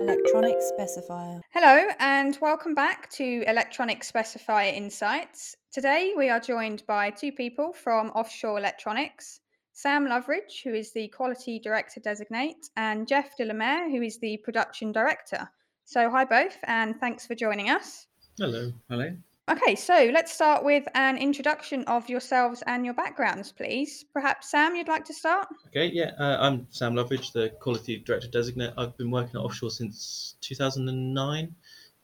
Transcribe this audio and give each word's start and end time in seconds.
Electronic 0.00 0.56
specifier. 0.56 1.40
Hello, 1.52 1.86
and 1.98 2.38
welcome 2.40 2.74
back 2.74 3.10
to 3.10 3.44
Electronic 3.46 4.00
Specifier 4.00 4.74
Insights. 4.74 5.54
Today 5.72 6.14
we 6.16 6.30
are 6.30 6.40
joined 6.40 6.82
by 6.86 7.10
two 7.10 7.30
people 7.30 7.74
from 7.74 8.08
Offshore 8.10 8.58
Electronics 8.58 9.40
Sam 9.74 10.06
Loveridge, 10.06 10.64
who 10.64 10.72
is 10.72 10.92
the 10.92 11.08
Quality 11.08 11.58
Director 11.58 12.00
Designate, 12.00 12.70
and 12.76 13.06
Jeff 13.06 13.36
de 13.36 13.44
la 13.44 13.52
Mare, 13.52 13.90
who 13.90 14.00
is 14.00 14.18
the 14.18 14.38
Production 14.38 14.90
Director. 14.90 15.46
So, 15.84 16.08
hi 16.08 16.24
both, 16.24 16.56
and 16.64 16.98
thanks 16.98 17.26
for 17.26 17.34
joining 17.34 17.68
us. 17.68 18.06
Hello. 18.38 18.72
Hello. 18.88 19.14
Okay, 19.50 19.74
so 19.74 20.08
let's 20.12 20.32
start 20.32 20.62
with 20.62 20.86
an 20.94 21.18
introduction 21.18 21.82
of 21.88 22.08
yourselves 22.08 22.62
and 22.68 22.84
your 22.84 22.94
backgrounds, 22.94 23.50
please. 23.50 24.04
Perhaps, 24.12 24.48
Sam, 24.48 24.76
you'd 24.76 24.86
like 24.86 25.04
to 25.06 25.12
start? 25.12 25.48
Okay, 25.66 25.86
yeah, 25.86 26.12
uh, 26.20 26.36
I'm 26.38 26.68
Sam 26.70 26.94
Loveridge, 26.94 27.32
the 27.32 27.48
Quality 27.58 27.96
Director 27.98 28.28
Designate. 28.28 28.72
I've 28.78 28.96
been 28.96 29.10
working 29.10 29.34
at 29.34 29.42
offshore 29.42 29.70
since 29.70 30.36
2009. 30.42 31.52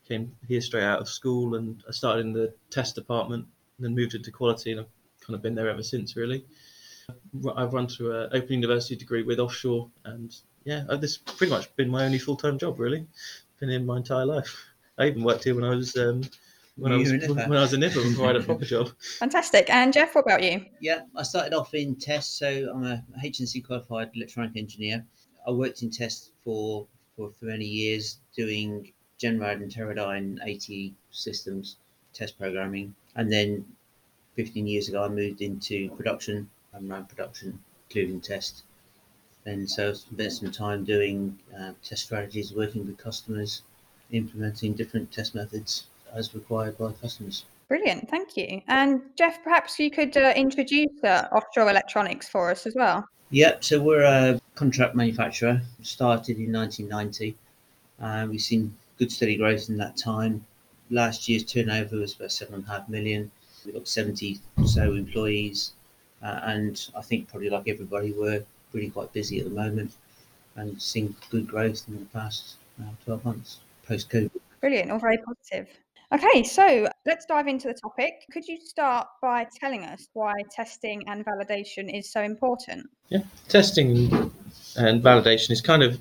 Came 0.09 0.33
here 0.49 0.61
straight 0.61 0.83
out 0.83 0.99
of 0.99 1.09
school 1.09 1.55
and 1.55 1.85
I 1.87 1.93
started 1.93 2.27
in 2.27 2.33
the 2.33 2.53
test 2.71 2.97
department, 2.97 3.47
then 3.79 3.95
moved 3.95 4.15
into 4.15 4.33
quality, 4.33 4.73
and 4.73 4.81
I've 4.81 4.91
kind 5.21 5.37
of 5.37 5.43
been 5.43 5.55
there 5.55 5.71
ever 5.71 5.85
since, 5.85 6.17
really. 6.17 6.45
I've 7.57 7.73
run 7.73 7.87
through 7.87 8.25
an 8.25 8.31
Open 8.33 8.55
University 8.55 8.97
degree 8.97 9.23
with 9.23 9.39
offshore, 9.39 9.89
and 10.05 10.35
yeah, 10.65 10.83
uh, 10.89 10.97
this 10.97 11.17
pretty 11.17 11.53
much 11.53 11.75
been 11.77 11.91
my 11.91 12.07
only 12.07 12.19
full 12.19 12.37
time 12.37 12.59
job, 12.59 12.81
really. 12.81 13.07
Been 13.61 13.71
in 13.71 13.87
my 13.87 13.99
entire 13.99 14.27
life. 14.27 14.67
I 14.99 15.07
even 15.07 15.23
worked 15.23 15.45
here 15.45 15.55
when 15.55 15.63
I 15.63 15.77
was 15.77 15.97
um, 15.97 16.23
when 16.77 16.93
I 16.93 16.97
was 16.97 17.11
were 17.11 17.17
a 17.17 17.19
nipper. 17.19 17.35
when 17.35 17.59
I 17.59 17.63
was 17.63 17.73
a 17.73 17.79
nipper 17.79 18.03
before 18.03 18.25
I 18.25 18.29
had 18.29 18.37
a 18.37 18.43
proper 18.43 18.65
job. 18.65 18.91
Fantastic. 19.19 19.71
And 19.71 19.93
Jeff, 19.93 20.15
what 20.15 20.27
about 20.27 20.43
you? 20.43 20.65
Yeah, 20.81 21.03
I 21.15 21.23
started 21.23 21.55
off 21.55 21.73
in 21.73 21.97
test, 21.97 22.37
so 22.37 22.71
I'm 22.73 22.85
a 22.85 23.03
HNC 23.25 23.67
qualified 23.67 24.11
electronic 24.15 24.57
engineer. 24.57 25.05
I 25.47 25.53
worked 25.53 25.83
in 25.83 25.91
test 25.91 26.33
for 26.45 26.87
for, 27.17 27.31
for 27.31 27.47
many 27.47 27.65
years, 27.65 28.19
doing 28.37 28.93
Genrad 29.19 29.63
and 29.63 29.73
Teradyne 29.73 30.39
AT 30.43 30.93
systems 31.11 31.77
test 32.13 32.39
programming, 32.39 32.95
and 33.15 33.33
then 33.33 33.65
15 34.35 34.67
years 34.67 34.89
ago 34.89 35.03
I 35.03 35.09
moved 35.09 35.41
into 35.41 35.89
production 35.97 36.51
and 36.75 36.91
ran 36.91 37.07
production, 37.07 37.59
including 37.89 38.21
test. 38.21 38.65
And 39.47 39.71
so 39.71 39.91
I 39.91 39.93
spent 39.95 40.33
some 40.33 40.51
time 40.51 40.85
doing 40.85 41.39
uh, 41.59 41.73
test 41.83 42.05
strategies, 42.05 42.53
working 42.53 42.87
with 42.87 42.99
customers, 42.99 43.63
implementing 44.11 44.75
different 44.75 45.11
test 45.11 45.35
methods 45.35 45.87
as 46.17 46.35
required 46.35 46.77
by 46.79 46.93
customers. 46.93 47.45
Brilliant, 47.69 48.09
thank 48.09 48.37
you. 48.37 48.63
And 48.69 49.03
Jeff, 49.17 49.43
perhaps 49.43 49.79
you 49.79 49.91
could 49.91 50.17
uh, 50.17 50.33
introduce 50.37 51.03
uh, 51.03 51.29
offshore 51.33 51.69
electronics 51.69 52.29
for 52.29 52.51
us 52.51 52.67
as 52.67 52.75
well. 52.75 53.07
Yep, 53.31 53.65
so 53.65 53.83
we're 53.83 54.05
a 54.05 54.41
contract 54.55 54.95
manufacturer, 54.95 55.61
started 55.83 56.39
in 56.39 56.53
1990. 56.53 57.37
Uh, 58.01 58.27
we've 58.31 58.41
seen 58.41 58.73
good 58.99 59.11
steady 59.11 59.37
growth 59.37 59.69
in 59.69 59.77
that 59.79 59.97
time. 59.97 60.45
Last 60.91 61.29
year's 61.29 61.43
turnover 61.43 61.97
was 61.97 62.15
about 62.15 62.31
seven 62.31 62.55
and 62.55 62.65
a 62.65 62.69
half 62.69 62.89
million. 62.89 63.31
We've 63.65 63.75
got 63.75 63.89
70 63.89 64.39
or 64.59 64.67
so 64.67 64.95
employees, 64.95 65.73
uh, 66.23 66.41
and 66.45 66.89
I 66.97 67.03
think 67.03 67.29
probably 67.29 67.51
like 67.51 67.67
everybody, 67.67 68.13
we're 68.13 68.45
really 68.73 68.91
quite 68.91 69.13
busy 69.13 69.41
at 69.41 69.45
the 69.45 69.51
moment 69.51 69.93
and 70.55 70.81
seeing 70.81 71.17
good 71.31 71.49
growth 71.49 71.83
in 71.89 71.99
the 71.99 72.05
past 72.07 72.57
uh, 72.81 72.91
12 73.05 73.25
months 73.25 73.59
post 73.87 74.09
COVID. 74.11 74.31
Brilliant, 74.61 74.91
all 74.93 74.99
very 74.99 75.19
positive. 75.19 75.69
Okay, 76.13 76.45
so 76.45 76.89
let's 77.05 77.27
dive 77.27 77.49
into 77.49 77.67
the 77.67 77.75
topic. 77.75 78.27
Could 78.31 78.47
you 78.47 78.61
start 78.61 79.09
by 79.21 79.47
telling 79.59 79.83
us 79.83 80.09
why 80.13 80.35
testing 80.53 81.03
and 81.09 81.27
validation 81.27 81.93
is 81.93 82.13
so 82.13 82.23
important? 82.23 82.89
Yeah, 83.09 83.23
testing 83.49 84.13
and 84.77 85.03
validation 85.03 85.51
is 85.51 85.61
kind 85.61 85.83
of 85.83 85.99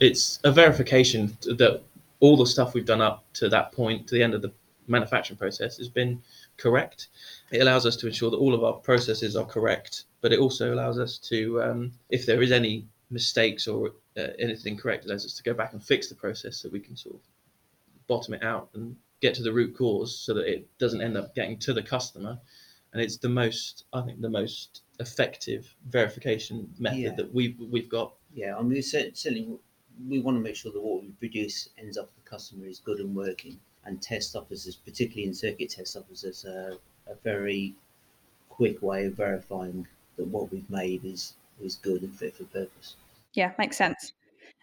it's 0.00 0.40
a 0.44 0.50
verification 0.50 1.36
that 1.42 1.82
all 2.20 2.36
the 2.36 2.46
stuff 2.46 2.72
we've 2.72 2.86
done 2.86 3.02
up 3.02 3.24
to 3.34 3.48
that 3.50 3.72
point, 3.72 4.06
to 4.08 4.14
the 4.14 4.22
end 4.22 4.32
of 4.32 4.40
the 4.40 4.52
manufacturing 4.86 5.36
process, 5.36 5.76
has 5.76 5.88
been 5.88 6.22
correct. 6.56 7.08
It 7.50 7.60
allows 7.60 7.84
us 7.84 7.96
to 7.96 8.06
ensure 8.06 8.30
that 8.30 8.38
all 8.38 8.54
of 8.54 8.64
our 8.64 8.72
processes 8.72 9.36
are 9.36 9.44
correct, 9.44 10.04
but 10.22 10.32
it 10.32 10.38
also 10.38 10.72
allows 10.72 10.98
us 10.98 11.18
to, 11.18 11.62
um, 11.62 11.92
if 12.08 12.24
there 12.24 12.42
is 12.42 12.50
any 12.50 12.86
mistakes 13.10 13.68
or 13.68 13.92
uh, 14.16 14.28
anything 14.38 14.72
incorrect, 14.72 15.04
it 15.04 15.08
allows 15.08 15.26
us 15.26 15.34
to 15.34 15.42
go 15.42 15.52
back 15.52 15.74
and 15.74 15.82
fix 15.82 16.08
the 16.08 16.14
process 16.14 16.56
so 16.56 16.70
we 16.70 16.80
can 16.80 16.96
sort 16.96 17.14
of 17.14 17.20
bottom 18.06 18.32
it 18.34 18.42
out 18.42 18.70
and 18.74 18.96
get 19.20 19.34
to 19.34 19.42
the 19.42 19.52
root 19.52 19.76
cause 19.76 20.16
so 20.16 20.34
that 20.34 20.46
it 20.46 20.66
doesn't 20.78 21.00
end 21.02 21.16
up 21.16 21.34
getting 21.34 21.58
to 21.58 21.72
the 21.72 21.82
customer. 21.82 22.38
And 22.92 23.02
it's 23.02 23.18
the 23.18 23.28
most, 23.28 23.84
I 23.92 24.00
think, 24.02 24.20
the 24.20 24.30
most 24.30 24.82
effective 25.00 25.74
verification 25.88 26.72
method 26.78 26.98
Yeah. 26.98 27.14
that 27.16 27.34
we've 27.34 27.58
we've 27.60 27.88
got. 27.88 28.14
Yeah, 28.34 28.56
I 28.56 28.62
mean, 28.62 28.82
certainly 28.82 29.58
we 30.08 30.20
want 30.20 30.36
to 30.36 30.40
make 30.40 30.56
sure 30.56 30.72
that 30.72 30.80
what 30.80 31.02
we 31.02 31.08
produce 31.18 31.68
ends 31.78 31.98
up 31.98 32.10
the 32.14 32.28
customer 32.28 32.66
is 32.66 32.78
good 32.78 32.98
and 33.00 33.14
working. 33.14 33.58
And 33.84 34.00
test 34.02 34.36
officers, 34.36 34.76
particularly 34.76 35.28
in 35.28 35.34
circuit 35.34 35.70
test 35.70 35.96
officers, 35.96 36.44
are 36.44 36.76
a 37.06 37.14
very 37.24 37.74
quick 38.48 38.82
way 38.82 39.06
of 39.06 39.14
verifying 39.14 39.86
that 40.16 40.26
what 40.26 40.50
we've 40.52 40.68
made 40.70 41.04
is 41.04 41.34
is 41.62 41.74
good 41.76 42.02
and 42.02 42.14
fit 42.14 42.36
for 42.36 42.44
purpose. 42.44 42.96
Yeah, 43.34 43.52
makes 43.58 43.76
sense. 43.76 44.12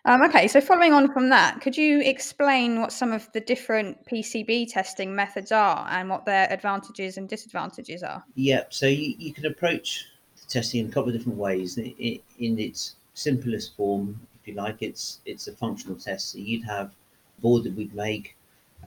Um, 0.07 0.21
okay, 0.21 0.47
so 0.47 0.61
following 0.61 0.93
on 0.93 1.11
from 1.11 1.29
that, 1.29 1.61
could 1.61 1.75
you 1.75 1.99
explain 2.01 2.79
what 2.79 2.91
some 2.91 3.11
of 3.11 3.27
the 3.33 3.39
different 3.39 4.05
PCB 4.05 4.71
testing 4.71 5.15
methods 5.15 5.51
are 5.51 5.87
and 5.89 6.09
what 6.09 6.25
their 6.25 6.47
advantages 6.51 7.17
and 7.17 7.27
disadvantages 7.27 8.03
are? 8.03 8.23
Yeah, 8.35 8.65
so 8.69 8.85
you, 8.85 9.15
you 9.17 9.33
can 9.33 9.47
approach 9.47 10.05
the 10.39 10.47
testing 10.47 10.81
in 10.81 10.91
a 10.91 10.93
couple 10.93 11.09
of 11.09 11.17
different 11.17 11.39
ways. 11.39 11.79
In, 11.79 11.87
in, 11.97 12.19
in 12.37 12.59
its 12.59 12.97
simplest 13.15 13.75
form, 13.75 14.19
if 14.39 14.47
you 14.47 14.53
like, 14.53 14.83
it's 14.83 15.21
it's 15.25 15.47
a 15.47 15.53
functional 15.53 15.97
test. 15.97 16.33
So 16.33 16.37
you'd 16.37 16.65
have 16.65 16.91
a 17.37 17.41
board 17.41 17.63
that 17.63 17.73
we'd 17.73 17.95
make, 17.95 18.35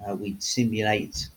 uh, 0.09 0.15
we'd 0.15 0.41
simulate 0.41 1.31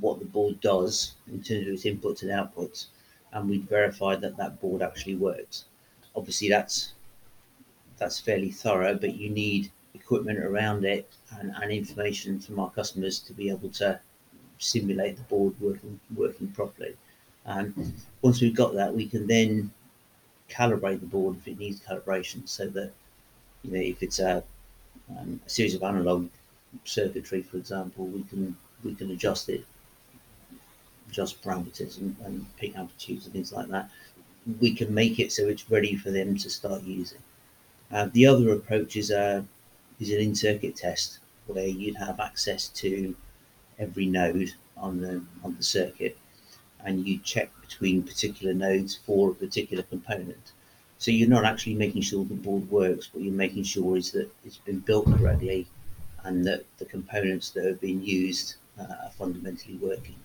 what 0.00 0.20
the 0.20 0.24
board 0.24 0.58
does 0.62 1.16
in 1.26 1.42
terms 1.42 1.66
of 1.66 1.74
its 1.74 1.84
inputs 1.84 2.22
and 2.22 2.30
outputs, 2.30 2.86
and 3.34 3.46
we'd 3.46 3.68
verify 3.68 4.16
that 4.16 4.38
that 4.38 4.58
board 4.62 4.80
actually 4.80 5.16
works. 5.16 5.66
Obviously, 6.16 6.48
that's 6.48 6.94
that's 8.02 8.18
fairly 8.18 8.50
thorough, 8.50 8.96
but 8.96 9.14
you 9.14 9.30
need 9.30 9.70
equipment 9.94 10.38
around 10.40 10.84
it 10.84 11.08
and, 11.38 11.54
and 11.62 11.70
information 11.70 12.40
from 12.40 12.58
our 12.58 12.70
customers 12.70 13.20
to 13.20 13.32
be 13.32 13.48
able 13.48 13.68
to 13.68 14.00
simulate 14.58 15.16
the 15.16 15.22
board 15.22 15.54
working 15.60 16.00
working 16.16 16.48
properly. 16.48 16.96
Um, 17.46 17.94
once 18.20 18.40
we've 18.40 18.56
got 18.56 18.74
that, 18.74 18.92
we 18.92 19.06
can 19.06 19.28
then 19.28 19.70
calibrate 20.50 21.00
the 21.00 21.06
board 21.06 21.36
if 21.36 21.46
it 21.46 21.58
needs 21.60 21.80
calibration, 21.80 22.48
so 22.48 22.66
that 22.68 22.90
you 23.62 23.70
know 23.72 23.80
if 23.80 24.02
it's 24.02 24.18
a, 24.18 24.42
um, 25.16 25.40
a 25.46 25.50
series 25.50 25.76
of 25.76 25.84
analog 25.84 26.28
circuitry, 26.84 27.42
for 27.42 27.56
example, 27.56 28.06
we 28.06 28.24
can 28.24 28.56
we 28.82 28.96
can 28.96 29.12
adjust 29.12 29.48
it, 29.48 29.64
adjust 31.08 31.40
parameters 31.40 31.98
and, 31.98 32.16
and 32.24 32.56
peak 32.56 32.76
amplitudes 32.76 33.26
and 33.26 33.32
things 33.32 33.52
like 33.52 33.68
that. 33.68 33.88
We 34.60 34.74
can 34.74 34.92
make 34.92 35.20
it 35.20 35.30
so 35.30 35.46
it's 35.46 35.70
ready 35.70 35.94
for 35.94 36.10
them 36.10 36.36
to 36.38 36.50
start 36.50 36.82
using. 36.82 37.22
Uh, 37.92 38.08
the 38.12 38.26
other 38.26 38.52
approach 38.52 38.96
is 38.96 39.10
a 39.10 39.44
is 40.00 40.10
an 40.10 40.20
in-circuit 40.20 40.74
test 40.76 41.18
where 41.46 41.66
you'd 41.66 41.96
have 41.96 42.18
access 42.18 42.68
to 42.68 43.14
every 43.78 44.06
node 44.06 44.52
on 44.76 45.00
the 45.00 45.22
on 45.44 45.54
the 45.56 45.62
circuit 45.62 46.16
and 46.84 47.06
you 47.06 47.18
check 47.18 47.50
between 47.60 48.02
particular 48.02 48.54
nodes 48.54 48.96
for 49.06 49.30
a 49.30 49.34
particular 49.34 49.82
component. 49.82 50.52
So 50.98 51.10
you're 51.10 51.28
not 51.28 51.44
actually 51.44 51.74
making 51.74 52.02
sure 52.02 52.24
the 52.24 52.34
board 52.34 52.70
works. 52.70 53.12
What 53.12 53.22
you're 53.24 53.32
making 53.32 53.64
sure 53.64 53.96
is 53.96 54.10
that 54.12 54.30
it's 54.44 54.58
been 54.58 54.80
built 54.80 55.06
correctly 55.06 55.66
and 56.24 56.44
that 56.46 56.64
the 56.78 56.84
components 56.84 57.50
that 57.50 57.64
have 57.64 57.80
been 57.80 58.02
used 58.02 58.54
uh, 58.78 58.84
are 59.04 59.10
fundamentally 59.10 59.76
working. 59.76 60.16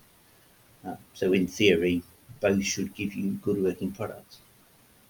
Uh, 0.85 0.95
so 1.13 1.33
in 1.33 1.47
theory, 1.47 2.03
both 2.39 2.63
should 2.63 2.93
give 2.95 3.13
you 3.13 3.31
good 3.41 3.61
working 3.61 3.91
products. 3.91 4.37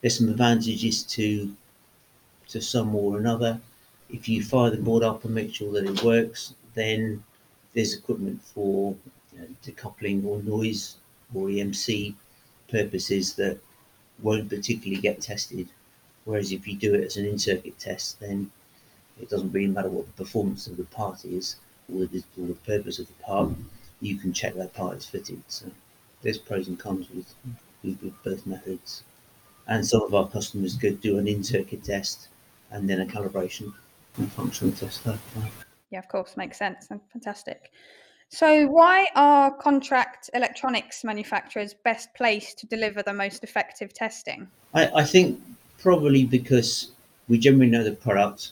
There's 0.02 0.18
some 0.18 0.30
advantages 0.30 1.04
to 1.04 1.54
to 2.50 2.62
some 2.62 2.96
or 2.96 3.18
another. 3.18 3.60
If 4.10 4.30
you 4.30 4.44
fire 4.44 4.70
the 4.70 4.78
board 4.78 5.04
up 5.04 5.26
and 5.26 5.36
make 5.36 5.54
sure 5.54 5.72
that 5.74 5.86
it 5.86 6.04
works, 6.04 6.54
then 6.74 7.24
there's 7.74 7.94
equipment 7.94 8.42
for 8.42 8.96
you 9.34 9.40
know, 9.40 9.48
decoupling 9.66 10.26
or 10.26 10.42
noise 10.44 10.96
or 11.34 11.48
EMC 11.48 12.14
purposes 12.70 13.34
that 13.34 13.60
won't 14.22 14.50
particularly 14.50 15.02
get 15.02 15.22
tested. 15.22 15.68
Whereas 16.26 16.52
if 16.52 16.68
you 16.68 16.76
do 16.76 16.94
it 16.94 17.04
as 17.04 17.18
an 17.18 17.26
in-circuit 17.26 17.80
test, 17.80 18.20
then 18.20 18.52
it 19.22 19.30
doesn't 19.30 19.52
really 19.52 19.68
matter 19.68 19.90
what 19.90 20.06
the 20.08 20.24
performance 20.24 20.68
of 20.68 20.78
the 20.78 20.84
part 20.86 21.26
is 21.26 21.58
or 21.94 22.06
the, 22.06 22.24
or 22.40 22.48
the 22.48 22.54
purpose 22.66 23.00
of 23.00 23.08
the 23.08 23.24
part. 23.24 23.50
You 24.02 24.16
can 24.16 24.34
check 24.34 24.54
that 24.56 24.74
part 24.74 24.98
is 24.98 25.06
fitted. 25.06 25.42
So 25.48 25.66
there's 26.22 26.38
pros 26.38 26.68
and 26.68 26.80
cons 26.80 27.08
with, 27.10 27.34
with, 27.84 28.24
both 28.24 28.46
methods. 28.46 29.04
And 29.68 29.86
some 29.86 30.02
of 30.02 30.14
our 30.14 30.28
customers 30.28 30.76
could 30.76 31.02
do 31.02 31.18
an 31.18 31.28
in-circuit 31.28 31.84
test 31.84 32.28
and 32.72 32.90
then 32.90 33.02
a 33.02 33.06
calibration 33.06 33.74
and 34.18 34.32
functional 34.32 34.74
test. 34.74 35.08
Yeah, 35.92 36.00
of 36.00 36.08
course, 36.08 36.36
makes 36.38 36.58
sense. 36.58 36.88
and 36.90 37.00
Fantastic. 37.14 37.72
So, 38.30 38.68
why 38.68 39.08
are 39.16 39.52
contract 39.52 40.30
electronics 40.34 41.04
manufacturers 41.06 41.74
best 41.74 42.10
placed 42.14 42.60
to 42.60 42.68
deliver 42.68 43.02
the 43.02 43.14
most 43.14 43.44
effective 43.44 43.94
testing? 43.94 44.48
I, 44.74 44.88
I 44.88 45.04
think 45.06 45.40
probably 45.78 46.26
because 46.26 46.92
we 47.30 47.38
generally 47.38 47.72
know 47.72 47.84
the 47.84 47.94
product 47.94 48.52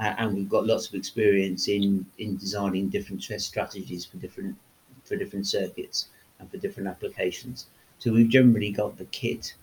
uh, 0.00 0.14
and 0.18 0.34
we've 0.34 0.48
got 0.48 0.66
lots 0.66 0.88
of 0.88 0.94
experience 0.94 1.68
in 1.68 2.04
in 2.18 2.36
designing 2.36 2.88
different 2.88 3.24
test 3.24 3.46
strategies 3.46 4.04
for 4.04 4.16
different 4.16 4.56
for 5.04 5.16
different 5.16 5.46
circuits 5.46 6.08
and 6.40 6.50
for 6.50 6.56
different 6.56 6.88
applications. 6.88 7.66
So 7.98 8.12
we've 8.12 8.28
generally 8.28 8.72
got 8.72 8.98
the 8.98 9.04
kit 9.06 9.54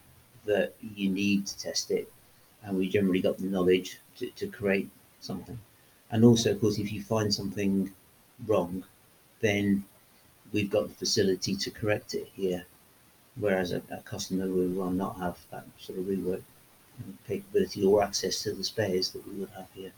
that 0.46 0.74
you 0.96 1.10
need 1.10 1.48
to 1.48 1.60
test 1.60 1.92
it, 1.92 2.10
and 2.64 2.78
we 2.78 2.90
generally 2.90 3.22
got 3.22 3.38
the 3.38 3.46
knowledge 3.46 4.00
to, 4.18 4.30
to 4.32 4.48
create 4.48 4.90
something. 5.20 5.58
And 6.12 6.26
also, 6.26 6.52
of 6.52 6.62
course, 6.62 6.80
if 6.80 6.92
you 6.92 7.02
find 7.02 7.34
something 7.34 7.92
wrong, 8.48 8.84
then 9.42 9.84
we've 10.52 10.70
got 10.70 10.88
the 10.88 10.94
facility 10.96 11.56
to 11.56 11.72
correct 11.72 12.14
it 12.14 12.28
here. 12.36 12.66
Whereas 13.36 13.72
a, 13.72 13.82
a 13.92 13.98
customer 14.04 14.48
will 14.48 14.92
not 14.92 15.18
have 15.20 15.38
that 15.52 15.66
sort 15.80 16.00
of 16.00 16.06
rework 16.06 16.42
capability 17.28 17.86
or 17.86 18.04
access 18.04 18.44
to 18.44 18.54
the 18.54 18.64
spares 18.64 19.12
that 19.12 19.26
we 19.28 19.40
would 19.40 19.50
have 19.52 19.68
here 19.74 19.92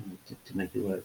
uh, 0.00 0.16
to, 0.26 0.34
to 0.46 0.56
make 0.56 0.74
it 0.74 0.80
work. 0.82 1.04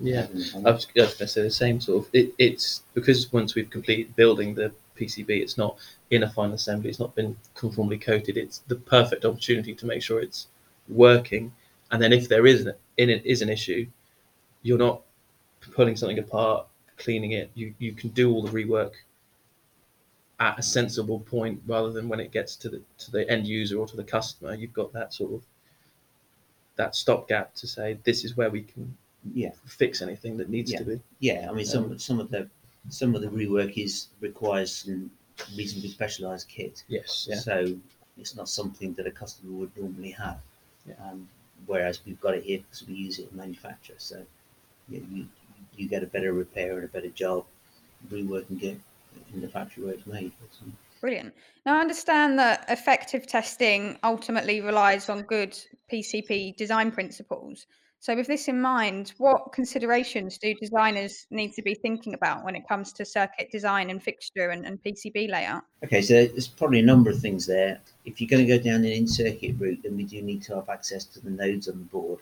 Yeah, 0.00 0.26
I 0.30 0.34
was, 0.34 0.54
I 0.54 0.70
was 0.70 0.86
going 0.86 1.08
to 1.08 1.28
say 1.28 1.42
the 1.42 1.50
same 1.50 1.80
sort 1.80 2.04
of. 2.04 2.10
It, 2.12 2.34
it's 2.38 2.82
because 2.94 3.32
once 3.32 3.54
we've 3.54 3.70
completed 3.70 4.14
building 4.16 4.54
the 4.54 4.72
PCB, 4.96 5.30
it's 5.42 5.58
not 5.58 5.78
in 6.10 6.22
a 6.22 6.30
final 6.30 6.54
assembly. 6.54 6.90
It's 6.90 7.00
not 7.00 7.14
been 7.14 7.36
conformally 7.54 8.00
coated. 8.00 8.36
It's 8.36 8.58
the 8.68 8.76
perfect 8.76 9.24
opportunity 9.24 9.74
to 9.74 9.86
make 9.86 10.02
sure 10.02 10.20
it's 10.20 10.48
working. 10.88 11.52
And 11.90 12.00
then 12.02 12.12
if 12.12 12.28
there 12.28 12.46
is 12.46 12.66
an, 12.66 12.74
in 12.96 13.10
it 13.10 13.24
is 13.24 13.42
an 13.42 13.48
issue, 13.48 13.86
you're 14.62 14.78
not 14.78 15.02
pulling 15.72 15.96
something 15.96 16.18
apart, 16.18 16.66
cleaning 16.96 17.32
it. 17.32 17.50
You 17.54 17.74
you 17.78 17.92
can 17.92 18.10
do 18.10 18.32
all 18.32 18.42
the 18.42 18.50
rework 18.50 18.92
at 20.40 20.58
a 20.58 20.62
sensible 20.62 21.20
point 21.20 21.62
rather 21.66 21.90
than 21.92 22.08
when 22.08 22.18
it 22.20 22.32
gets 22.32 22.56
to 22.56 22.68
the 22.68 22.82
to 22.98 23.10
the 23.10 23.28
end 23.30 23.46
user 23.46 23.78
or 23.78 23.86
to 23.86 23.96
the 23.96 24.04
customer. 24.04 24.54
You've 24.54 24.72
got 24.72 24.92
that 24.92 25.12
sort 25.14 25.32
of 25.34 25.42
that 26.76 26.94
stopgap 26.96 27.54
to 27.54 27.66
say 27.68 27.98
this 28.04 28.24
is 28.24 28.36
where 28.36 28.50
we 28.50 28.62
can 28.62 28.96
Yeah, 29.32 29.52
fix 29.64 30.02
anything 30.02 30.36
that 30.38 30.48
needs 30.50 30.72
Yeah. 30.72 30.78
to 30.78 30.84
be. 30.84 31.00
yeah. 31.20 31.46
I 31.48 31.54
mean, 31.54 31.64
some 31.64 31.84
um, 31.84 31.98
some 31.98 32.18
of 32.20 32.30
the 32.30 32.48
some 32.88 33.14
of 33.14 33.22
the 33.22 33.28
rework 33.28 33.76
is 33.76 34.08
requires 34.20 34.74
some 34.74 35.10
reasonably 35.56 35.90
specialised 35.90 36.48
kit. 36.48 36.84
Yes. 36.88 37.26
Yeah. 37.28 37.36
So 37.36 37.76
it's 38.18 38.36
not 38.36 38.48
something 38.48 38.94
that 38.94 39.06
a 39.06 39.10
customer 39.10 39.52
would 39.52 39.76
normally 39.76 40.10
have. 40.12 40.40
Yeah. 40.86 40.94
Um, 41.02 41.28
whereas 41.66 42.00
we've 42.04 42.20
got 42.20 42.34
it 42.34 42.44
here 42.44 42.58
because 42.58 42.86
we 42.86 42.94
use 42.94 43.18
it 43.18 43.28
in 43.30 43.36
manufacture. 43.36 43.94
So 43.98 44.22
you, 44.88 45.06
you 45.12 45.26
you 45.76 45.88
get 45.88 46.02
a 46.02 46.06
better 46.06 46.32
repair 46.32 46.74
and 46.74 46.84
a 46.84 46.88
better 46.88 47.08
job 47.08 47.44
reworking 48.10 48.62
it 48.62 48.78
in 49.32 49.40
the 49.40 49.48
factory 49.48 49.84
where 49.84 49.94
it's 49.94 50.06
made. 50.06 50.32
Brilliant. 51.00 51.34
Now, 51.66 51.76
I 51.76 51.80
understand 51.80 52.38
that 52.38 52.64
effective 52.68 53.26
testing 53.26 53.98
ultimately 54.02 54.60
relies 54.60 55.08
on 55.08 55.22
good 55.22 55.58
PCB 55.92 56.56
design 56.56 56.90
principles. 56.90 57.66
So, 58.04 58.14
with 58.14 58.26
this 58.26 58.48
in 58.48 58.60
mind, 58.60 59.14
what 59.16 59.54
considerations 59.54 60.36
do 60.36 60.52
designers 60.52 61.26
need 61.30 61.54
to 61.54 61.62
be 61.62 61.74
thinking 61.74 62.12
about 62.12 62.44
when 62.44 62.54
it 62.54 62.68
comes 62.68 62.92
to 62.92 63.02
circuit 63.06 63.50
design 63.50 63.88
and 63.88 64.02
fixture 64.02 64.50
and, 64.50 64.66
and 64.66 64.78
PCB 64.82 65.30
layout? 65.30 65.62
Okay, 65.82 66.02
so 66.02 66.26
there's 66.26 66.46
probably 66.46 66.80
a 66.80 66.84
number 66.84 67.08
of 67.08 67.18
things 67.18 67.46
there. 67.46 67.80
If 68.04 68.20
you're 68.20 68.28
going 68.28 68.46
to 68.46 68.58
go 68.58 68.62
down 68.62 68.84
an 68.84 68.92
in 68.92 69.08
circuit 69.08 69.56
route, 69.58 69.80
then 69.82 69.96
we 69.96 70.02
do 70.02 70.20
need 70.20 70.42
to 70.42 70.56
have 70.56 70.68
access 70.68 71.06
to 71.06 71.20
the 71.20 71.30
nodes 71.30 71.66
on 71.66 71.78
the 71.78 71.84
board. 71.84 72.18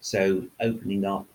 So 0.00 0.48
opening 0.58 1.04
up 1.04 1.26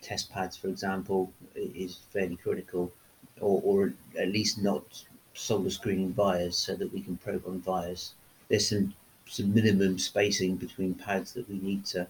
test 0.00 0.32
pads, 0.32 0.56
for 0.56 0.68
example, 0.68 1.30
is 1.54 1.98
fairly 2.10 2.36
critical, 2.36 2.90
or, 3.38 3.60
or 3.62 3.92
at 4.18 4.28
least 4.28 4.62
not 4.62 5.04
solder 5.34 5.68
screening 5.68 6.14
vias 6.14 6.56
so 6.56 6.74
that 6.74 6.90
we 6.90 7.02
can 7.02 7.18
probe 7.18 7.46
on 7.46 7.60
vias. 7.60 8.14
There's 8.48 8.70
some, 8.70 8.94
some 9.26 9.52
minimum 9.52 9.98
spacing 9.98 10.56
between 10.56 10.94
pads 10.94 11.34
that 11.34 11.46
we 11.50 11.58
need 11.58 11.84
to 11.92 12.08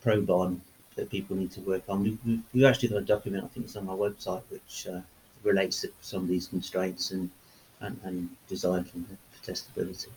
probe 0.00 0.30
on 0.30 0.60
that 0.96 1.10
people 1.10 1.36
need 1.36 1.52
to 1.52 1.60
work 1.60 1.82
on. 1.88 2.02
We, 2.02 2.18
we, 2.26 2.40
we've 2.52 2.64
actually 2.64 2.88
got 2.88 2.98
a 2.98 3.02
document, 3.02 3.44
I 3.44 3.48
think 3.48 3.66
it's 3.66 3.76
on 3.76 3.88
our 3.88 3.96
website, 3.96 4.42
which 4.50 4.86
uh, 4.86 5.00
relates 5.44 5.82
to 5.82 5.90
some 6.00 6.22
of 6.22 6.28
these 6.28 6.48
constraints 6.48 7.10
and 7.10 7.30
and, 7.80 8.00
and 8.04 8.28
design 8.48 8.84
from 8.84 9.04
for 9.04 9.52
testability. 9.52 10.08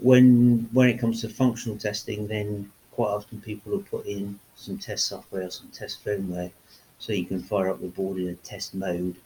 When 0.00 0.68
when 0.72 0.88
it 0.88 0.98
comes 0.98 1.20
to 1.20 1.28
functional 1.28 1.78
testing, 1.78 2.26
then 2.26 2.72
quite 2.92 3.08
often 3.08 3.40
people 3.40 3.72
will 3.72 3.82
put 3.82 4.06
in 4.06 4.38
some 4.56 4.78
test 4.78 5.06
software, 5.06 5.50
some 5.50 5.68
test 5.70 6.04
firmware, 6.04 6.50
so 6.98 7.12
you 7.12 7.26
can 7.26 7.42
fire 7.42 7.68
up 7.70 7.80
the 7.80 7.88
board 7.88 8.18
in 8.18 8.28
a 8.28 8.34
test 8.36 8.74
mode, 8.74 9.16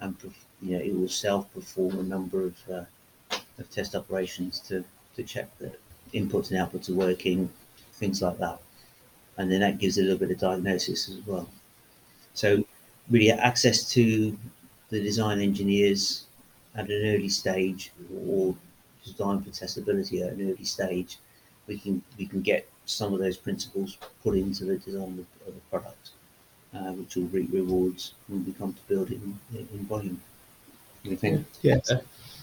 and 0.00 0.16
you 0.62 0.76
know 0.76 0.82
it 0.82 0.94
will 0.94 1.08
self 1.08 1.52
perform 1.54 1.98
a 1.98 2.02
number 2.02 2.44
of, 2.44 2.56
uh, 2.68 2.84
of 3.58 3.70
test 3.70 3.94
operations 3.94 4.60
to 4.60 4.84
to 5.16 5.22
check 5.22 5.48
that 5.58 5.78
inputs 6.12 6.50
and 6.50 6.58
outputs 6.58 6.88
are 6.88 6.94
working, 6.94 7.48
things 7.92 8.22
like 8.22 8.38
that, 8.38 8.60
and 9.40 9.50
then 9.50 9.60
that 9.60 9.78
gives 9.78 9.96
a 9.96 10.02
little 10.02 10.18
bit 10.18 10.30
of 10.30 10.38
diagnosis 10.38 11.08
as 11.08 11.26
well. 11.26 11.48
So 12.34 12.62
really 13.10 13.32
access 13.32 13.90
to 13.92 14.36
the 14.90 15.00
design 15.02 15.40
engineers 15.40 16.26
at 16.74 16.90
an 16.90 17.02
early 17.06 17.30
stage 17.30 17.90
or 18.26 18.54
design 19.02 19.42
for 19.42 19.50
testability 19.50 20.24
at 20.24 20.34
an 20.34 20.50
early 20.50 20.64
stage, 20.64 21.16
we 21.66 21.78
can 21.78 22.02
we 22.18 22.26
can 22.26 22.42
get 22.42 22.68
some 22.84 23.14
of 23.14 23.20
those 23.20 23.38
principles 23.38 23.96
put 24.22 24.36
into 24.36 24.66
the 24.66 24.76
design 24.76 25.24
of, 25.24 25.48
of 25.48 25.54
the 25.54 25.60
product, 25.70 26.10
uh, 26.74 26.92
which 26.92 27.16
will 27.16 27.28
reap 27.28 27.50
rewards 27.50 28.12
when 28.28 28.44
we 28.44 28.52
come 28.52 28.74
to 28.74 28.82
build 28.88 29.10
it 29.10 29.20
in, 29.22 29.38
in 29.54 29.80
volume. 29.86 30.20
You 31.02 31.16
think? 31.16 31.46
Yeah, 31.62 31.78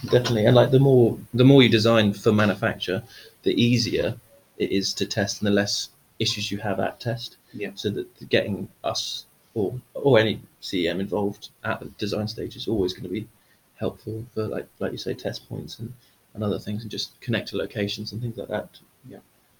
definitely. 0.06 0.46
And 0.48 0.56
like 0.56 0.72
the 0.72 0.80
more 0.80 1.16
the 1.36 1.46
more 1.46 1.62
you 1.62 1.70
design 1.70 2.14
for 2.14 2.32
manufacture, 2.32 3.04
the 3.44 3.54
easier 3.62 4.16
it 4.58 4.72
is 4.72 4.96
to 4.96 5.06
test, 5.06 5.42
and 5.42 5.48
the 5.48 5.52
less 5.52 5.90
issues 6.20 6.52
you 6.52 6.58
have 6.60 6.80
at 6.80 7.00
test. 7.00 7.38
Yeah. 7.54 7.72
So 7.76 7.90
that 7.92 8.30
getting 8.30 8.68
us 8.84 9.26
or 9.54 9.74
or 9.94 10.20
any 10.20 10.42
CEM 10.62 11.00
involved 11.00 11.50
at 11.64 11.80
the 11.80 11.86
design 11.98 12.28
stage 12.28 12.56
is 12.56 12.68
always 12.68 12.94
going 12.94 13.04
to 13.04 13.10
be 13.10 13.28
helpful 13.76 14.26
for 14.34 14.48
like 14.48 14.68
like 14.80 14.92
you 14.92 14.98
say 14.98 15.14
test 15.14 15.48
points 15.50 15.80
and, 15.80 15.94
and 16.34 16.44
other 16.44 16.60
things 16.60 16.82
and 16.84 16.92
just 16.92 17.20
connect 17.22 17.50
to 17.50 17.58
locations 17.58 18.12
and 18.12 18.22
things 18.22 18.38
like 18.38 18.48
that. 18.50 18.70
Yeah. 19.10 19.18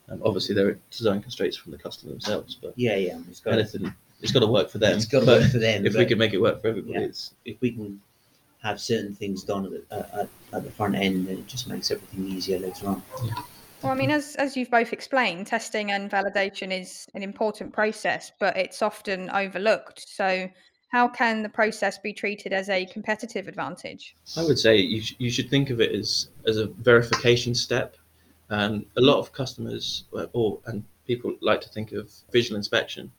Um, 0.10 0.22
obviously 0.24 0.56
there 0.56 0.68
are 0.70 0.80
design 0.92 1.22
constraints 1.22 1.58
from 1.58 1.72
the 1.74 1.78
customer 1.78 2.12
themselves, 2.14 2.58
but 2.62 2.74
Yeah, 2.76 2.96
yeah. 2.96 3.20
It's 3.30 3.40
got, 3.42 3.54
anything 3.56 3.94
it's 4.22 4.32
got 4.32 4.40
to 4.40 4.48
work 4.48 4.70
for 4.70 4.78
them. 4.78 4.96
it's 4.96 5.06
got 5.06 5.20
to 5.22 5.26
work 5.26 5.52
for 5.52 5.60
them. 5.60 5.86
if 5.86 5.96
we 5.96 6.06
can 6.06 6.18
make 6.18 6.34
it 6.34 6.42
work 6.42 6.62
for 6.62 6.68
everybody, 6.70 6.94
Yeah. 7.00 7.06
it's 7.06 7.34
if 7.46 7.60
we 7.62 7.72
can 7.72 8.02
have 8.64 8.80
certain 8.82 9.14
things 9.14 9.44
done 9.44 9.66
at 9.66 9.72
the, 9.72 9.96
at, 9.96 10.20
at- 10.22 10.30
at 10.54 10.64
the 10.64 10.72
front 10.72 10.96
end, 10.96 11.28
then 11.28 11.38
it 11.40 11.46
just 11.48 11.68
makes 11.68 11.92
everything 11.92 12.26
easier 12.26 12.58
later 12.58 12.88
on. 12.88 13.04
Well, 13.84 13.92
I 13.92 13.96
mean, 13.96 14.10
as, 14.10 14.36
as 14.36 14.58
you've 14.58 14.72
both 14.72 14.92
explained, 14.92 15.48
testing 15.48 15.92
and 15.92 16.10
validation 16.10 16.72
is 16.72 17.06
an 17.14 17.22
important 17.22 17.74
process, 17.74 18.32
but 18.40 18.58
it's 18.58 18.82
often 18.82 19.30
overlooked. 19.30 20.04
So, 20.08 20.50
how 20.90 21.08
can 21.10 21.44
the 21.44 21.50
process 21.50 21.98
be 21.98 22.14
treated 22.14 22.54
as 22.54 22.70
a 22.70 22.86
competitive 22.86 23.48
advantage? 23.48 24.16
I 24.38 24.44
would 24.44 24.58
say 24.58 24.78
you, 24.78 25.02
sh- 25.02 25.16
you 25.20 25.30
should 25.30 25.50
think 25.50 25.70
of 25.70 25.82
it 25.82 25.92
as, 25.94 26.30
as 26.48 26.58
a 26.58 26.68
verification 26.68 27.54
step. 27.54 27.98
Um, 28.50 28.86
a 28.96 29.02
lot 29.02 29.20
of 29.20 29.34
customers 29.34 30.06
or, 30.32 30.60
and 30.66 30.84
people 31.06 31.36
like 31.42 31.60
to 31.62 31.70
think 31.70 31.92
of 31.92 32.10
visual 32.32 32.56
inspection 32.56 33.12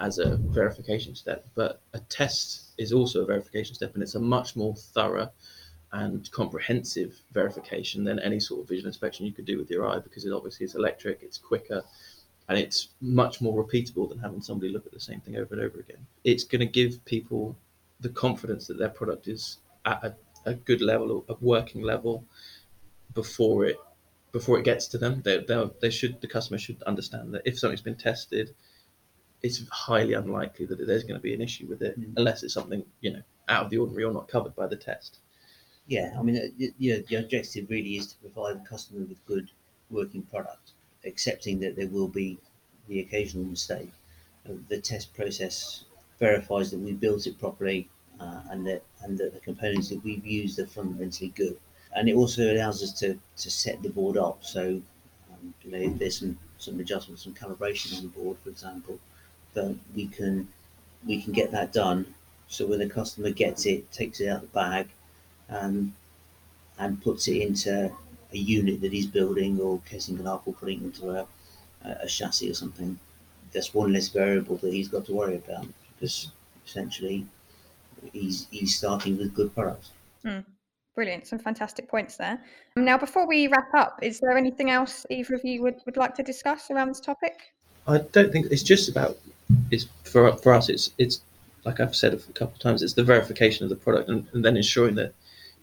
as 0.00 0.18
a 0.18 0.36
verification 0.36 1.14
step, 1.14 1.46
but 1.54 1.80
a 1.94 2.00
test 2.00 2.72
is 2.76 2.92
also 2.92 3.22
a 3.22 3.24
verification 3.24 3.74
step, 3.74 3.94
and 3.94 4.02
it's 4.02 4.16
a 4.16 4.20
much 4.20 4.56
more 4.56 4.74
thorough 4.74 5.30
and 5.92 6.30
comprehensive 6.32 7.20
verification 7.32 8.02
than 8.04 8.18
any 8.20 8.40
sort 8.40 8.62
of 8.62 8.68
visual 8.68 8.88
inspection 8.88 9.26
you 9.26 9.32
could 9.32 9.44
do 9.44 9.58
with 9.58 9.70
your 9.70 9.86
eye 9.86 9.98
because 9.98 10.24
it 10.24 10.32
obviously 10.32 10.64
is 10.64 10.74
electric, 10.74 11.22
it's 11.22 11.38
quicker, 11.38 11.82
and 12.48 12.58
it's 12.58 12.88
much 13.00 13.40
more 13.40 13.62
repeatable 13.62 14.08
than 14.08 14.18
having 14.18 14.40
somebody 14.40 14.72
look 14.72 14.86
at 14.86 14.92
the 14.92 15.00
same 15.00 15.20
thing 15.20 15.36
over 15.36 15.54
and 15.54 15.62
over 15.62 15.80
again. 15.80 16.06
It's 16.24 16.44
going 16.44 16.60
to 16.60 16.66
give 16.66 17.04
people 17.04 17.56
the 18.00 18.08
confidence 18.08 18.66
that 18.66 18.78
their 18.78 18.88
product 18.88 19.28
is 19.28 19.58
at 19.84 20.02
a, 20.02 20.14
a 20.46 20.54
good 20.54 20.80
level, 20.80 21.24
a 21.28 21.34
working 21.40 21.82
level, 21.82 22.24
before 23.14 23.66
it 23.66 23.76
before 24.32 24.58
it 24.58 24.64
gets 24.64 24.86
to 24.88 24.98
them. 24.98 25.20
They 25.22 25.44
they 25.80 25.90
should 25.90 26.20
the 26.20 26.26
customer 26.26 26.58
should 26.58 26.82
understand 26.84 27.34
that 27.34 27.42
if 27.44 27.58
something's 27.58 27.82
been 27.82 27.96
tested, 27.96 28.54
it's 29.42 29.66
highly 29.68 30.14
unlikely 30.14 30.66
that 30.66 30.86
there's 30.86 31.04
going 31.04 31.20
to 31.20 31.22
be 31.22 31.34
an 31.34 31.42
issue 31.42 31.66
with 31.66 31.82
it 31.82 32.00
Mm. 32.00 32.14
unless 32.16 32.42
it's 32.42 32.54
something 32.54 32.84
you 33.00 33.12
know 33.12 33.22
out 33.48 33.64
of 33.64 33.70
the 33.70 33.78
ordinary 33.78 34.04
or 34.04 34.12
not 34.12 34.28
covered 34.28 34.56
by 34.56 34.66
the 34.66 34.76
test. 34.76 35.18
Yeah, 35.86 36.14
I 36.18 36.22
mean, 36.22 36.36
uh, 36.36 36.66
you 36.78 36.94
know, 36.94 37.02
the 37.08 37.16
objective 37.16 37.68
really 37.70 37.96
is 37.96 38.06
to 38.08 38.16
provide 38.18 38.56
the 38.62 38.68
customer 38.68 39.04
with 39.04 39.24
good 39.26 39.50
working 39.90 40.22
product, 40.22 40.72
accepting 41.04 41.60
that 41.60 41.76
there 41.76 41.88
will 41.88 42.08
be 42.08 42.38
the 42.88 43.00
occasional 43.00 43.44
mistake. 43.44 43.90
Uh, 44.48 44.54
The 44.68 44.80
test 44.80 45.12
process 45.14 45.84
verifies 46.18 46.70
that 46.70 46.78
we 46.80 46.92
built 46.92 47.26
it 47.26 47.38
properly 47.38 47.88
uh, 48.20 48.42
and 48.50 48.66
that 48.66 48.82
and 49.02 49.18
that 49.18 49.34
the 49.34 49.40
components 49.40 49.88
that 49.90 50.02
we've 50.04 50.26
used 50.26 50.58
are 50.58 50.66
fundamentally 50.66 51.30
good. 51.30 51.58
And 51.94 52.08
it 52.08 52.14
also 52.16 52.52
allows 52.52 52.82
us 52.82 52.92
to, 53.00 53.18
to 53.36 53.50
set 53.50 53.82
the 53.82 53.90
board 53.90 54.16
up. 54.16 54.42
So, 54.44 54.80
um, 55.30 55.54
you 55.62 55.70
know, 55.72 55.78
if 55.78 55.98
there's 55.98 56.18
some, 56.18 56.38
some 56.58 56.80
adjustments, 56.80 57.22
some 57.24 57.34
calibration 57.34 57.96
on 57.96 58.02
the 58.04 58.08
board, 58.08 58.38
for 58.38 58.48
example, 58.50 58.98
that 59.54 59.76
we 59.94 60.06
can 60.08 60.48
we 61.06 61.20
can 61.22 61.32
get 61.32 61.50
that 61.52 61.72
done. 61.72 62.14
So 62.48 62.66
when 62.66 62.78
the 62.80 62.88
customer 62.88 63.30
gets 63.30 63.66
it, 63.66 63.90
takes 63.92 64.20
it 64.20 64.28
out 64.28 64.36
of 64.36 64.52
the 64.52 64.58
bag, 64.62 64.88
um, 65.50 65.94
and 66.78 67.02
puts 67.02 67.28
it 67.28 67.42
into 67.42 67.90
a 68.32 68.36
unit 68.36 68.80
that 68.80 68.92
he's 68.92 69.06
building 69.06 69.60
or 69.60 69.80
casing 69.86 70.18
an 70.18 70.26
arc 70.26 70.42
or 70.46 70.54
putting 70.54 70.80
it 70.80 70.84
into 70.84 71.10
a, 71.10 71.26
a, 71.84 71.90
a 72.02 72.06
chassis 72.06 72.50
or 72.50 72.54
something, 72.54 72.98
that's 73.52 73.74
one 73.74 73.92
less 73.92 74.08
variable 74.08 74.56
that 74.56 74.72
he's 74.72 74.88
got 74.88 75.04
to 75.06 75.12
worry 75.12 75.36
about 75.36 75.66
because 75.94 76.30
essentially 76.66 77.26
he's 78.12 78.46
he's 78.50 78.76
starting 78.76 79.18
with 79.18 79.34
good 79.34 79.54
products. 79.54 79.90
Brilliant. 80.94 81.26
Some 81.26 81.38
fantastic 81.38 81.88
points 81.88 82.16
there. 82.16 82.38
Now, 82.76 82.98
before 82.98 83.26
we 83.26 83.48
wrap 83.48 83.72
up, 83.74 83.98
is 84.02 84.20
there 84.20 84.36
anything 84.36 84.70
else 84.70 85.06
either 85.08 85.34
of 85.34 85.44
you 85.44 85.62
would, 85.62 85.76
would 85.86 85.96
like 85.96 86.14
to 86.16 86.22
discuss 86.22 86.70
around 86.70 86.88
this 86.88 87.00
topic? 87.00 87.54
I 87.86 87.98
don't 88.12 88.30
think 88.30 88.46
it's 88.50 88.62
just 88.62 88.90
about 88.90 89.16
it's 89.70 89.86
for 90.04 90.36
for 90.36 90.52
us. 90.52 90.68
It's 90.68 90.90
it's 90.98 91.22
like 91.64 91.80
I've 91.80 91.96
said 91.96 92.12
a 92.14 92.18
couple 92.18 92.54
of 92.54 92.58
times. 92.58 92.82
It's 92.82 92.92
the 92.92 93.04
verification 93.04 93.64
of 93.64 93.70
the 93.70 93.76
product 93.76 94.08
and, 94.08 94.26
and 94.32 94.44
then 94.44 94.56
ensuring 94.56 94.94
that 94.96 95.14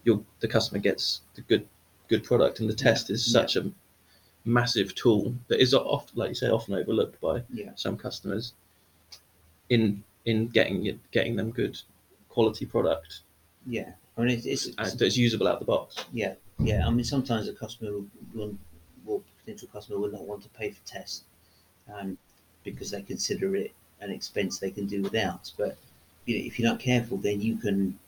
your 0.04 0.22
the 0.40 0.48
customer 0.48 0.80
gets 0.80 1.20
the 1.34 1.42
good 1.42 1.66
good 2.08 2.24
product. 2.24 2.60
And 2.60 2.68
the 2.68 2.74
test 2.74 3.10
is 3.10 3.26
yeah. 3.26 3.40
such 3.40 3.56
a 3.56 3.70
massive 4.44 4.94
tool 4.94 5.34
that 5.48 5.60
is 5.60 5.74
often, 5.74 6.18
like 6.18 6.30
you 6.30 6.34
say, 6.34 6.48
often 6.48 6.74
overlooked 6.74 7.20
by 7.20 7.42
Yeah. 7.52 7.70
some 7.76 7.96
customers 7.96 8.54
in 9.68 10.02
in 10.24 10.48
getting 10.48 10.86
it, 10.86 10.98
getting 11.12 11.36
them 11.36 11.50
good 11.50 11.80
quality 12.28 12.66
product 12.66 13.20
Yeah. 13.66 13.92
I 14.16 14.22
mean, 14.22 14.30
it's, 14.44 14.66
it's, 14.66 14.94
that's 14.94 15.16
usable 15.16 15.48
out 15.48 15.54
of 15.54 15.60
the 15.60 15.64
box. 15.66 16.04
Yeah, 16.12 16.34
yeah. 16.58 16.86
I 16.86 16.90
mean, 16.90 17.04
sometimes 17.04 17.48
a 17.48 17.54
customer 17.54 17.92
will, 17.92 18.06
will, 18.34 18.54
will 19.06 19.22
potential 19.38 19.68
customer 19.72 19.98
will 19.98 20.10
not 20.10 20.26
want 20.26 20.42
to 20.42 20.48
pay 20.50 20.70
for 20.70 20.84
tests, 20.86 21.22
um, 21.94 22.18
because 22.62 22.90
they 22.90 23.00
consider 23.02 23.56
it 23.56 23.72
an 24.00 24.10
expense 24.10 24.58
they 24.58 24.70
can 24.70 24.86
do 24.86 25.02
without. 25.02 25.50
But 25.56 25.78
you 26.26 26.38
know, 26.38 26.44
if 26.44 26.58
you're 26.58 26.68
not 26.68 26.80
careful, 26.80 27.16
then 27.16 27.40
you 27.40 27.56
can 27.56 27.98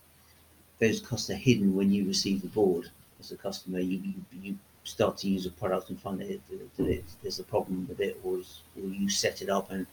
those 0.82 1.00
costs 1.00 1.30
are 1.30 1.34
hidden 1.48 1.76
when 1.76 1.92
you 1.92 2.06
receive 2.06 2.42
the 2.42 2.48
board 2.48 2.90
as 3.20 3.32
a 3.32 3.36
customer. 3.36 3.80
You 3.80 3.98
you, 4.04 4.14
you 4.42 4.58
start 4.84 5.16
to 5.18 5.28
use 5.28 5.46
a 5.46 5.50
product 5.50 5.90
and 5.90 6.00
find 6.00 6.20
that, 6.20 6.40
that 6.76 7.02
there's 7.22 7.38
a 7.38 7.44
problem 7.44 7.86
with 7.88 8.00
it, 8.00 8.18
or, 8.24 8.36
or 8.36 8.88
you 9.00 9.08
set 9.08 9.42
it 9.42 9.48
up 9.48 9.70
and 9.70 9.86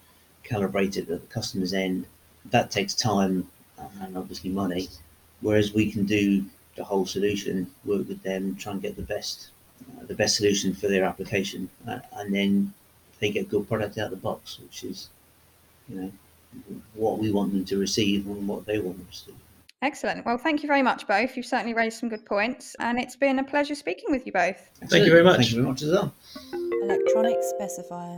calibrate 0.44 0.98
it 0.98 1.10
at 1.10 1.22
the 1.22 1.34
customer's 1.34 1.74
end. 1.74 2.06
That 2.46 2.72
takes 2.72 2.96
time 2.96 3.48
and 4.02 4.18
obviously 4.18 4.50
money 4.50 4.90
whereas 5.42 5.74
we 5.74 5.92
can 5.92 6.06
do 6.06 6.46
the 6.76 6.84
whole 6.84 7.06
solution, 7.06 7.70
work 7.86 8.08
with 8.08 8.22
them, 8.24 8.56
try 8.56 8.74
and 8.74 8.82
get 8.82 8.96
the 8.96 9.02
best, 9.02 9.50
uh, 9.98 10.06
the 10.06 10.16
best 10.16 10.38
solution 10.38 10.74
for 10.74 10.88
their 10.88 11.04
application, 11.04 11.70
uh, 11.88 12.00
and 12.14 12.34
then 12.34 12.74
they 13.20 13.30
get 13.30 13.46
a 13.46 13.50
good 13.50 13.68
product 13.68 13.98
out 13.98 14.06
of 14.06 14.12
the 14.12 14.18
box, 14.18 14.60
which 14.60 14.84
is, 14.84 15.10
you 15.88 16.00
know, 16.00 16.12
what 16.94 17.20
we 17.20 17.32
want 17.32 17.52
them 17.52 17.66
to 17.66 17.78
receive 17.78 18.26
and 18.28 18.48
what 18.48 18.66
they 18.66 18.80
want 18.80 18.98
to 18.98 19.06
receive. 19.06 19.36
Excellent. 19.82 20.26
Well, 20.26 20.38
thank 20.38 20.62
you 20.62 20.68
very 20.68 20.82
much, 20.82 21.08
both. 21.08 21.38
You've 21.38 21.46
certainly 21.46 21.74
raised 21.74 22.00
some 22.00 22.10
good 22.10 22.26
points, 22.26 22.76
and 22.80 23.00
it's 23.00 23.16
been 23.16 23.40
a 23.40 23.44
pleasure 23.44 23.76
speaking 23.76 24.12
with 24.12 24.26
you 24.26 24.34
both. 24.34 24.70
Thank 24.88 25.06
you 25.06 25.12
very 25.12 25.24
much. 25.24 25.38
Thank 25.38 25.52
you 25.52 25.56
very 25.56 25.68
much 25.68 25.82
as 25.84 25.92
well. 25.92 26.14
Electronic 26.84 27.38
specifier. 27.60 28.18